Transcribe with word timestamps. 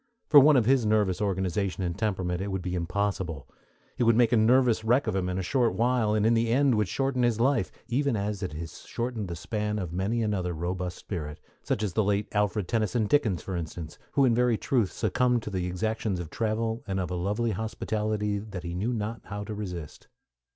For 0.29 0.39
one 0.39 0.57
of 0.57 0.65
his 0.65 0.83
nervous 0.83 1.21
organization 1.21 1.83
and 1.83 1.95
temperament 1.95 2.41
it 2.41 2.47
would 2.47 2.63
be 2.63 2.73
impossible. 2.73 3.47
It 3.99 4.03
would 4.05 4.15
make 4.15 4.31
a 4.31 4.35
nervous 4.35 4.83
wreck 4.83 5.05
of 5.05 5.15
him 5.15 5.29
in 5.29 5.37
a 5.37 5.43
short 5.43 5.75
while, 5.75 6.15
and 6.15 6.25
in 6.25 6.33
the 6.33 6.49
end 6.49 6.73
would 6.73 6.87
shorten 6.87 7.21
his 7.21 7.39
life, 7.39 7.71
even 7.87 8.15
as 8.15 8.41
it 8.41 8.53
has 8.53 8.79
shortened 8.87 9.27
the 9.27 9.35
span 9.35 9.77
of 9.77 9.93
many 9.93 10.23
another 10.23 10.53
robust 10.55 10.97
spirit; 10.97 11.39
such 11.61 11.83
as 11.83 11.93
the 11.93 12.03
late 12.03 12.27
Alfred 12.31 12.67
Tennyson 12.67 13.05
Dickens, 13.05 13.43
for 13.43 13.55
instance, 13.55 13.99
who 14.13 14.25
in 14.25 14.33
very 14.33 14.57
truth 14.57 14.91
succumbed 14.91 15.43
to 15.43 15.51
the 15.51 15.67
exactions 15.67 16.19
of 16.19 16.31
travel 16.31 16.81
and 16.87 16.99
of 16.99 17.11
a 17.11 17.15
lovely 17.15 17.51
hospitality 17.51 18.39
that 18.39 18.63
he 18.63 18.73
knew 18.73 18.93
not 18.93 19.21
how 19.25 19.43
to 19.43 19.53
resist. 19.53 20.07